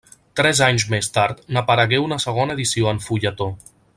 Tres 0.39 0.61
anys 0.67 0.85
més 0.93 1.09
tard 1.17 1.43
n'aparegué 1.57 2.01
una 2.05 2.19
segona 2.25 2.57
edició 2.59 2.91
en 2.95 3.05
fulletó. 3.11 3.53